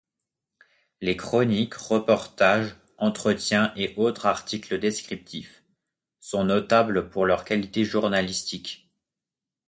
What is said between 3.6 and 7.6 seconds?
et autres articles descriptifs sont notables pour leur